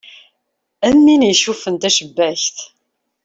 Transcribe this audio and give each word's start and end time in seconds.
Am 0.87 0.97
win 1.05 1.27
yecuffun 1.29 1.75
tacebbakt. 1.81 2.57